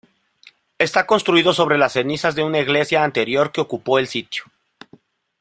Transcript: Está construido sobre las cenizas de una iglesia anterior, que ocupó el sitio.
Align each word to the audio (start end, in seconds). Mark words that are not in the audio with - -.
Está 0.79 1.05
construido 1.05 1.53
sobre 1.53 1.77
las 1.77 1.93
cenizas 1.93 2.33
de 2.33 2.43
una 2.43 2.57
iglesia 2.57 3.03
anterior, 3.03 3.51
que 3.51 3.61
ocupó 3.61 3.99
el 3.99 4.07
sitio. 4.07 4.45